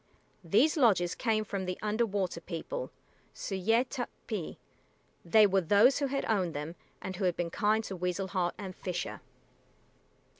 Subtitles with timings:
[0.43, 2.89] These lodges came from the Under water People
[3.35, 4.57] S[=u]´y[=e] t[)u]p´p[)i].
[5.23, 8.55] They were those who had owned them and who had been kind to Weasel Heart
[8.57, 9.21] and Fisher.